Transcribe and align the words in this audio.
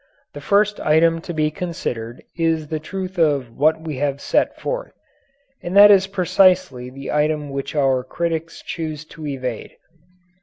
The 0.33 0.41
first 0.41 0.79
item 0.79 1.21
to 1.21 1.31
be 1.31 1.51
considered 1.51 2.23
is 2.35 2.69
the 2.69 2.79
truth 2.79 3.19
of 3.19 3.51
what 3.55 3.79
we 3.81 3.97
have 3.97 4.19
set 4.19 4.59
forth. 4.59 4.93
And 5.61 5.77
that 5.77 5.91
is 5.91 6.07
precisely 6.07 6.89
the 6.89 7.11
item 7.11 7.51
which 7.51 7.75
our 7.75 8.03
critics 8.03 8.63
choose 8.63 9.05
to 9.13 9.27
evade. 9.27 9.75